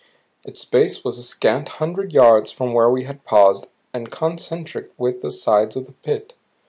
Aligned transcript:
Its 0.43 0.65
base 0.65 1.03
was 1.03 1.19
a 1.19 1.21
scant 1.21 1.67
hundred 1.77 2.11
yards 2.11 2.51
from 2.51 2.73
where 2.73 2.89
we 2.89 3.03
had 3.03 3.23
paused 3.23 3.67
and 3.93 4.09
concentric 4.11 4.89
with 4.97 5.21
the 5.21 5.29
sides 5.29 5.75
of 5.75 5.85
the 5.85 5.91
pit. 5.91 6.33